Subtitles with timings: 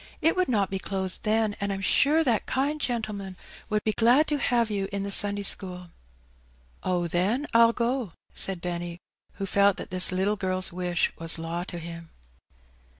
[0.19, 3.37] It would not be closed then, and I'm sure that kind gentleman
[3.69, 5.91] would be glad to have you in the Sunday school."
[6.81, 8.97] '^Oh, then, I'll go," said Benny,
[9.33, 12.09] who felt that this little girl's wish was law to him.